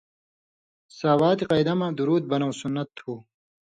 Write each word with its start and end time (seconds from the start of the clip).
ساواتیۡ 0.99 1.47
قَیدہ 1.51 1.73
مہ 1.79 1.87
درُود 1.97 2.23
بنؤں 2.31 2.53
سُنّت 2.59 2.89
تھُو۔ 2.97 3.13